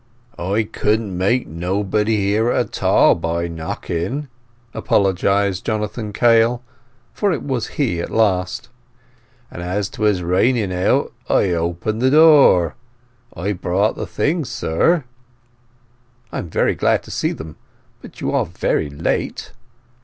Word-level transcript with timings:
"I 0.39 0.63
couldn' 0.63 1.15
make 1.15 1.45
nobody 1.47 2.15
hear 2.17 2.49
at 2.49 2.81
all 2.81 3.13
by 3.13 3.47
knocking," 3.47 4.29
apologized 4.73 5.63
Jonathan 5.63 6.11
Kail, 6.11 6.63
for 7.13 7.31
it 7.31 7.43
was 7.43 7.67
he 7.77 8.01
at 8.01 8.09
last; 8.09 8.69
"and 9.51 9.61
as't 9.61 9.99
was 9.99 10.23
raining 10.23 10.73
out 10.73 11.13
I 11.29 11.51
opened 11.51 12.01
the 12.01 12.09
door. 12.09 12.73
I've 13.35 13.61
brought 13.61 13.95
the 13.95 14.07
things, 14.07 14.49
sir." 14.49 15.03
"I 16.31 16.39
am 16.39 16.49
very 16.49 16.73
glad 16.73 17.03
to 17.03 17.11
see 17.11 17.31
them. 17.31 17.57
But 18.01 18.21
you 18.21 18.31
are 18.31 18.47
very 18.47 18.89
late." 18.89 19.51